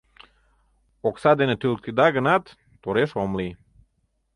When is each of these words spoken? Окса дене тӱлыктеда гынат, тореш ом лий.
Окса 1.07 1.31
дене 1.39 1.55
тӱлыктеда 1.61 2.07
гынат, 2.15 2.43
тореш 2.81 3.11
ом 3.23 3.31
лий. 3.39 3.53